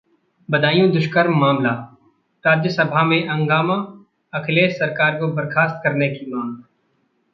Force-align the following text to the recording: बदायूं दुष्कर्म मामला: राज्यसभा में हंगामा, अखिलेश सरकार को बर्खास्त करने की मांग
बदायूं 0.49 0.87
दुष्कर्म 0.91 1.35
मामला: 1.39 1.73
राज्यसभा 2.43 3.03
में 3.03 3.27
हंगामा, 3.27 3.75
अखिलेश 4.33 4.77
सरकार 4.79 5.19
को 5.19 5.27
बर्खास्त 5.33 5.79
करने 5.83 6.09
की 6.09 6.31
मांग 6.33 6.55